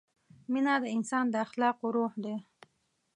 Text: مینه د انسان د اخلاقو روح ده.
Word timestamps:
مینه 0.51 0.75
د 0.83 0.85
انسان 0.95 1.25
د 1.29 1.35
اخلاقو 1.45 1.87
روح 1.95 2.13
ده. 2.23 2.35